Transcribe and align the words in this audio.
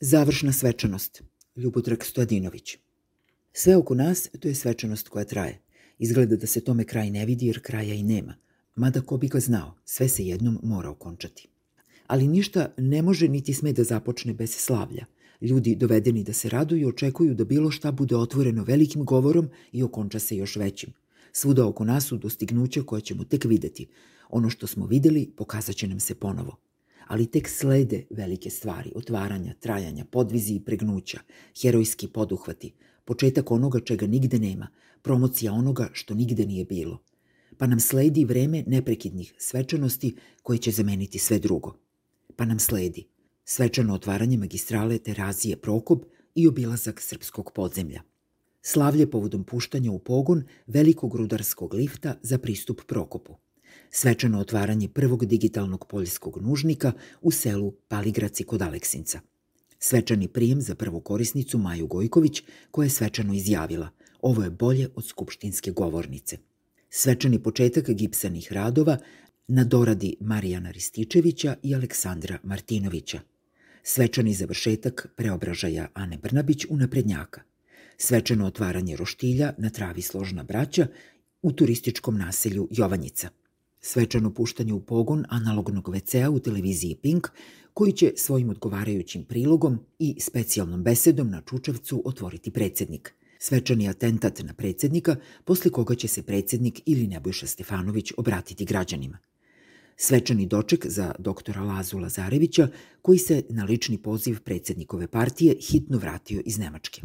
Završna 0.00 0.52
svečanost. 0.52 1.22
Ljubodrag 1.56 2.04
Stojadinović. 2.04 2.76
Sve 3.52 3.76
oko 3.76 3.94
nas 3.94 4.28
to 4.40 4.48
je 4.48 4.54
svečanost 4.54 5.08
koja 5.08 5.24
traje. 5.24 5.60
Izgleda 5.98 6.36
da 6.36 6.46
se 6.46 6.60
tome 6.60 6.84
kraj 6.84 7.10
ne 7.10 7.26
vidi 7.26 7.46
jer 7.46 7.60
kraja 7.62 7.94
i 7.94 8.02
nema. 8.02 8.34
Mada 8.76 9.00
ko 9.00 9.16
bi 9.16 9.28
ga 9.28 9.40
znao, 9.40 9.74
sve 9.84 10.08
se 10.08 10.26
jednom 10.26 10.58
mora 10.62 10.90
okončati. 10.90 11.48
Ali 12.06 12.26
ništa 12.26 12.74
ne 12.76 13.02
može 13.02 13.28
niti 13.28 13.54
sme 13.54 13.72
da 13.72 13.84
započne 13.84 14.34
bez 14.34 14.50
slavlja. 14.50 15.06
Ljudi 15.40 15.74
dovedeni 15.74 16.24
da 16.24 16.32
se 16.32 16.48
raduju 16.48 16.88
očekuju 16.88 17.34
da 17.34 17.44
bilo 17.44 17.70
šta 17.70 17.92
bude 17.92 18.16
otvoreno 18.16 18.64
velikim 18.64 19.04
govorom 19.04 19.50
i 19.72 19.82
okonča 19.82 20.18
se 20.18 20.36
još 20.36 20.56
većim. 20.56 20.92
Svuda 21.32 21.66
oko 21.66 21.84
nas 21.84 22.04
su 22.04 22.16
dostignuća 22.16 22.82
koje 22.82 23.00
ćemo 23.00 23.24
tek 23.24 23.44
videti. 23.44 23.86
Ono 24.30 24.50
što 24.50 24.66
smo 24.66 24.86
videli 24.86 25.30
pokazat 25.36 25.76
će 25.76 25.86
nam 25.88 26.00
se 26.00 26.14
ponovo 26.14 26.67
ali 27.08 27.26
tek 27.26 27.48
slede 27.48 28.04
velike 28.10 28.50
stvari, 28.50 28.92
otvaranja, 28.94 29.54
trajanja, 29.60 30.04
podvizi 30.04 30.54
i 30.54 30.60
pregnuća, 30.60 31.20
herojski 31.62 32.08
poduhvati, 32.08 32.72
početak 33.04 33.50
onoga 33.50 33.80
čega 33.80 34.06
nigde 34.06 34.38
nema, 34.38 34.68
promocija 35.02 35.52
onoga 35.52 35.88
što 35.92 36.14
nigde 36.14 36.46
nije 36.46 36.64
bilo. 36.64 36.98
Pa 37.58 37.66
nam 37.66 37.80
sledi 37.80 38.24
vreme 38.24 38.64
neprekidnih 38.66 39.34
svečanosti 39.38 40.16
koje 40.42 40.58
će 40.58 40.70
zameniti 40.70 41.18
sve 41.18 41.38
drugo. 41.38 41.76
Pa 42.36 42.44
nam 42.44 42.58
sledi 42.58 43.04
svečano 43.44 43.94
otvaranje 43.94 44.36
magistrale 44.36 44.98
Terazije 44.98 45.56
Prokop 45.56 46.04
i 46.34 46.48
obilazak 46.48 47.00
srpskog 47.00 47.52
podzemlja. 47.54 48.02
Slavlje 48.62 49.10
povodom 49.10 49.44
puštanja 49.44 49.90
u 49.90 49.98
pogon 49.98 50.42
velikog 50.66 51.14
rudarskog 51.14 51.74
lifta 51.74 52.14
za 52.22 52.38
pristup 52.38 52.80
Prokopu 52.86 53.36
svečano 53.90 54.40
otvaranje 54.40 54.88
prvog 54.88 55.26
digitalnog 55.26 55.86
poljskog 55.88 56.42
nužnika 56.42 56.92
u 57.20 57.30
selu 57.30 57.72
Paligraci 57.88 58.44
kod 58.44 58.62
Aleksinca. 58.62 59.20
Svečani 59.78 60.28
prijem 60.28 60.60
za 60.60 60.74
prvu 60.74 61.00
korisnicu 61.00 61.58
Maju 61.58 61.86
Gojković, 61.86 62.42
koja 62.70 62.86
je 62.86 62.90
svečano 62.90 63.34
izjavila 63.34 63.90
ovo 64.20 64.42
je 64.42 64.50
bolje 64.50 64.88
od 64.94 65.06
skupštinske 65.06 65.70
govornice. 65.70 66.38
Svečani 66.90 67.42
početak 67.42 67.90
gipsanih 67.90 68.52
radova 68.52 68.98
na 69.48 69.64
doradi 69.64 70.16
Marijana 70.20 70.70
Rističevića 70.70 71.56
i 71.62 71.74
Aleksandra 71.74 72.38
Martinovića. 72.42 73.20
Svečani 73.82 74.34
završetak 74.34 75.08
preobražaja 75.16 75.88
Ane 75.94 76.18
Brnabić 76.18 76.66
u 76.70 76.76
naprednjaka. 76.76 77.40
Svečano 77.96 78.46
otvaranje 78.46 78.96
roštilja 78.96 79.54
na 79.58 79.70
travi 79.70 80.02
složna 80.02 80.42
braća 80.42 80.86
u 81.42 81.52
turističkom 81.52 82.18
naselju 82.18 82.68
Jovanjica– 82.70 83.28
svečano 83.80 84.34
puštanje 84.34 84.72
u 84.72 84.80
pogon 84.80 85.24
analognog 85.28 85.88
WC-a 85.88 86.30
u 86.30 86.40
televiziji 86.40 86.94
Pink, 86.94 87.28
koji 87.74 87.92
će 87.92 88.12
svojim 88.16 88.50
odgovarajućim 88.50 89.24
prilogom 89.24 89.78
i 89.98 90.16
specijalnom 90.20 90.82
besedom 90.82 91.30
na 91.30 91.42
Čučevcu 91.46 92.02
otvoriti 92.04 92.50
predsednik. 92.50 93.14
Svečani 93.38 93.88
atentat 93.88 94.40
na 94.44 94.54
predsednika, 94.54 95.16
posle 95.44 95.70
koga 95.70 95.94
će 95.94 96.08
se 96.08 96.22
predsednik 96.22 96.80
ili 96.86 97.06
Nebojša 97.06 97.46
Stefanović 97.46 98.12
obratiti 98.16 98.64
građanima. 98.64 99.18
Svečani 99.96 100.46
doček 100.46 100.86
za 100.86 101.14
doktora 101.18 101.62
Lazu 101.62 101.98
Lazarevića, 101.98 102.68
koji 103.02 103.18
se 103.18 103.42
na 103.48 103.64
lični 103.64 103.98
poziv 103.98 104.40
predsednikove 104.40 105.06
partije 105.06 105.56
hitno 105.60 105.98
vratio 105.98 106.42
iz 106.44 106.58
Nemačke. 106.58 107.02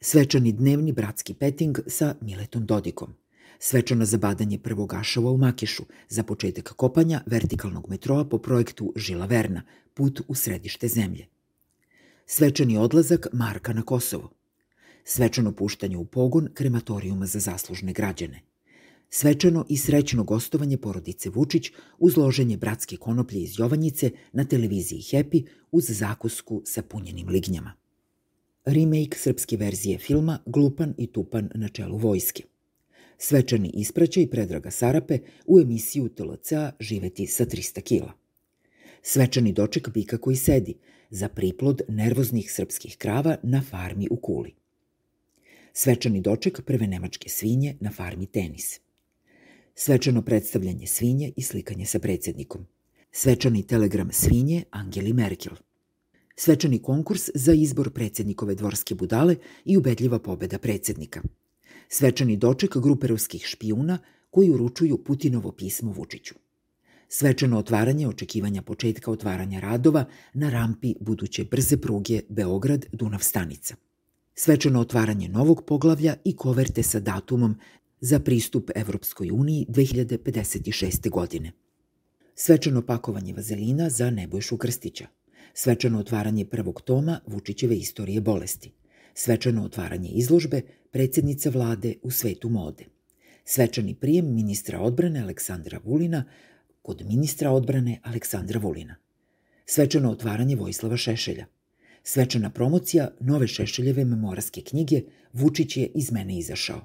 Svečani 0.00 0.52
dnevni 0.52 0.92
bratski 0.92 1.34
peting 1.34 1.78
sa 1.86 2.14
Miletom 2.20 2.66
Dodikom– 2.66 3.14
svečano 3.62 4.04
zabadanje 4.04 4.58
prvog 4.58 4.94
ašova 4.94 5.30
u 5.30 5.36
Makišu 5.36 5.82
za 6.08 6.22
početak 6.22 6.72
kopanja 6.72 7.20
vertikalnog 7.26 7.88
metroa 7.88 8.24
po 8.24 8.38
projektu 8.38 8.92
Žila 8.96 9.26
Verna, 9.26 9.62
put 9.94 10.20
u 10.28 10.34
središte 10.34 10.88
zemlje. 10.88 11.26
Svečani 12.26 12.78
odlazak 12.78 13.26
Marka 13.32 13.72
na 13.72 13.82
Kosovo. 13.82 14.30
Svečano 15.04 15.52
puštanje 15.52 15.96
u 15.96 16.04
pogon 16.04 16.48
krematorijuma 16.54 17.26
za 17.26 17.38
zaslužne 17.38 17.92
građane. 17.92 18.42
Svečano 19.10 19.66
i 19.68 19.76
srećno 19.76 20.24
gostovanje 20.24 20.76
porodice 20.76 21.30
Vučić 21.30 21.72
uz 21.98 22.16
loženje 22.16 22.56
bratske 22.56 22.96
konoplje 22.96 23.40
iz 23.40 23.58
Jovanjice 23.58 24.10
na 24.32 24.44
televiziji 24.44 25.00
Happy 25.00 25.46
uz 25.72 25.84
zakusku 25.88 26.62
sa 26.64 26.82
punjenim 26.82 27.28
lignjama. 27.28 27.72
Remake 28.64 29.18
srpske 29.18 29.56
verzije 29.56 29.98
filma 29.98 30.38
Glupan 30.46 30.94
i 30.98 31.06
tupan 31.06 31.50
na 31.54 31.68
čelu 31.68 31.96
vojske 31.96 32.49
svečani 33.22 33.70
ispraćaj 33.74 34.26
Predraga 34.26 34.70
Sarape 34.70 35.18
u 35.46 35.60
emisiju 35.60 36.08
TLC-a 36.08 36.72
Živeti 36.80 37.26
sa 37.26 37.44
300 37.44 37.80
kila. 37.80 38.12
Svečani 39.02 39.52
doček 39.52 39.88
bika 39.88 40.18
koji 40.18 40.36
sedi 40.36 40.74
za 41.10 41.28
priplod 41.28 41.82
nervoznih 41.88 42.52
srpskih 42.52 42.96
krava 42.96 43.36
na 43.42 43.62
farmi 43.70 44.08
u 44.10 44.16
Kuli. 44.16 44.54
Svečani 45.72 46.20
doček 46.20 46.62
prve 46.62 46.86
nemačke 46.86 47.28
svinje 47.28 47.76
na 47.80 47.90
farmi 47.90 48.26
Tenis. 48.26 48.80
Svečano 49.74 50.22
predstavljanje 50.22 50.86
svinje 50.86 51.32
i 51.36 51.42
slikanje 51.42 51.86
sa 51.86 51.98
predsednikom. 51.98 52.66
Svečani 53.12 53.66
telegram 53.66 54.12
svinje 54.12 54.64
Angeli 54.70 55.12
Merkel. 55.12 55.52
Svečani 56.36 56.78
konkurs 56.78 57.30
za 57.34 57.52
izbor 57.52 57.90
predsednikove 57.90 58.54
dvorske 58.54 58.94
budale 58.94 59.36
i 59.64 59.76
ubedljiva 59.76 60.18
pobeda 60.18 60.58
predsednika– 60.58 61.22
svečani 61.92 62.36
doček 62.36 62.76
grupe 62.76 63.06
ruskih 63.06 63.46
špijuna 63.46 63.98
koji 64.30 64.50
uručuju 64.50 65.04
Putinovo 65.04 65.52
pismo 65.52 65.92
Vučiću. 65.92 66.34
Svečano 67.08 67.58
otvaranje 67.58 68.08
očekivanja 68.08 68.62
početka 68.62 69.10
otvaranja 69.10 69.60
radova 69.60 70.04
na 70.34 70.50
rampi 70.50 70.94
buduće 71.00 71.44
brze 71.44 71.76
pruge 71.76 72.20
Beograd-Dunav 72.28 73.22
stanica. 73.22 73.74
Svečano 74.34 74.80
otvaranje 74.80 75.28
novog 75.28 75.64
poglavlja 75.66 76.16
i 76.24 76.36
koverte 76.36 76.82
sa 76.82 77.00
datumom 77.00 77.56
za 78.00 78.20
pristup 78.20 78.70
Evropskoj 78.74 79.30
uniji 79.30 79.66
2056. 79.68 81.10
godine. 81.10 81.52
Svečano 82.34 82.82
pakovanje 82.86 83.32
vazelina 83.32 83.90
za 83.90 84.10
Nebojšu 84.10 84.56
Krstića. 84.56 85.06
Svečano 85.54 85.98
otvaranje 85.98 86.44
prvog 86.44 86.82
toma 86.82 87.20
Vučićeve 87.26 87.76
istorije 87.76 88.20
bolesti 88.20 88.79
svečano 89.22 89.64
otvaranje 89.64 90.08
izložbe 90.08 90.62
predsednice 90.90 91.50
vlade 91.50 91.94
u 92.02 92.10
svetu 92.10 92.48
mode, 92.48 92.84
svečani 93.44 93.94
prijem 93.94 94.34
ministra 94.34 94.80
odbrane 94.80 95.20
Aleksandra 95.20 95.80
Vulina 95.84 96.24
kod 96.82 97.02
ministra 97.06 97.50
odbrane 97.50 98.00
Aleksandra 98.02 98.60
Vulina, 98.60 98.96
svečano 99.66 100.10
otvaranje 100.10 100.56
Vojislava 100.56 100.96
Šešelja, 100.96 101.46
svečana 102.02 102.50
promocija 102.50 103.10
nove 103.20 103.46
Šešeljeve 103.46 104.04
memorarske 104.04 104.60
knjige 104.60 105.02
Vučić 105.32 105.76
je 105.76 105.86
iz 105.94 106.12
mene 106.12 106.38
izašao, 106.38 106.80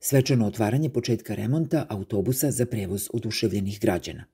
svečano 0.00 0.46
otvaranje 0.46 0.90
početka 0.90 1.34
remonta 1.34 1.86
autobusa 1.88 2.50
za 2.50 2.66
prevoz 2.66 3.08
oduševljenih 3.12 3.80
građana, 3.80 4.24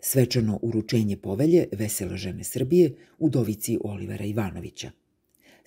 svečano 0.00 0.58
uručenje 0.62 1.16
povelje 1.16 1.66
Vesele 1.72 2.16
žene 2.16 2.44
Srbije 2.44 2.94
u 3.18 3.30
dovici 3.30 3.78
Olivera 3.84 4.24
Ivanovića, 4.24 4.90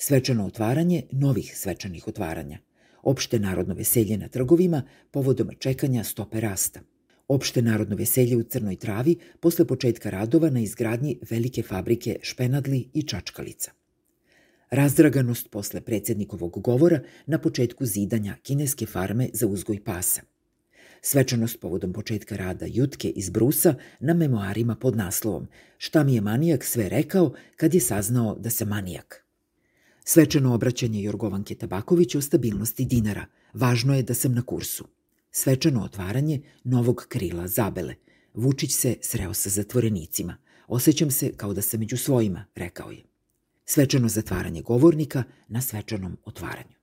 svečano 0.01 0.45
otvaranje 0.45 1.03
novih 1.11 1.57
svečanih 1.57 2.07
otvaranja, 2.07 2.59
opšte 3.03 3.39
narodno 3.39 3.73
veselje 3.73 4.17
na 4.17 4.27
trgovima 4.27 4.83
povodom 5.11 5.49
čekanja 5.59 6.03
stope 6.03 6.39
rasta, 6.39 6.79
opšte 7.27 7.61
narodno 7.61 7.95
veselje 7.95 8.37
u 8.37 8.43
Crnoj 8.43 8.75
Travi 8.75 9.15
posle 9.39 9.65
početka 9.65 10.09
radova 10.09 10.49
na 10.49 10.59
izgradnji 10.59 11.19
velike 11.29 11.63
fabrike 11.63 12.19
Špenadli 12.21 12.89
i 12.93 13.03
Čačkalica. 13.03 13.71
Razdraganost 14.71 15.49
posle 15.51 15.81
predsednikovog 15.81 16.61
govora 16.61 16.99
na 17.25 17.39
početku 17.39 17.85
zidanja 17.85 18.35
kineske 18.43 18.85
farme 18.85 19.29
za 19.33 19.47
uzgoj 19.47 19.83
pasa. 19.83 20.21
Svečanost 21.01 21.59
povodom 21.59 21.93
početka 21.93 22.35
rada 22.35 22.65
Jutke 22.69 23.09
iz 23.09 23.29
Brusa 23.29 23.75
na 23.99 24.13
memoarima 24.13 24.75
pod 24.75 24.95
naslovom 24.95 25.47
Šta 25.77 26.03
mi 26.03 26.15
je 26.15 26.21
manijak 26.21 26.63
sve 26.63 26.89
rekao 26.89 27.33
kad 27.55 27.73
je 27.73 27.81
saznao 27.81 28.35
da 28.35 28.49
sam 28.49 28.67
manijak. 28.67 29.28
Svečano 30.03 30.53
obraćanje 30.53 31.01
Jorgovanke 31.01 31.55
Tabaković 31.55 32.15
o 32.15 32.21
stabilnosti 32.21 32.85
dinara. 32.85 33.25
Važno 33.53 33.95
je 33.95 34.03
da 34.03 34.13
sam 34.13 34.33
na 34.33 34.41
kursu. 34.41 34.85
Svečano 35.31 35.83
otvaranje 35.83 36.41
novog 36.63 37.05
krila 37.09 37.47
Zabele. 37.47 37.95
Vučić 38.33 38.71
se 38.71 38.95
sreo 39.01 39.33
sa 39.33 39.49
zatvorenicima. 39.49 40.37
Osećam 40.67 41.11
se 41.11 41.31
kao 41.37 41.53
da 41.53 41.61
sam 41.61 41.79
među 41.79 41.97
svojima, 41.97 42.45
rekao 42.55 42.91
je. 42.91 43.03
Svečano 43.65 44.09
zatvaranje 44.09 44.61
govornika 44.61 45.23
na 45.47 45.61
svečanom 45.61 46.17
otvaranju. 46.25 46.78